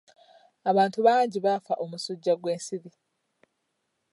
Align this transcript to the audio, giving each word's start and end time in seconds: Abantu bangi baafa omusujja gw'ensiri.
Abantu 0.69 0.99
bangi 1.07 1.37
baafa 1.45 1.73
omusujja 1.83 2.33
gw'ensiri. 2.41 2.89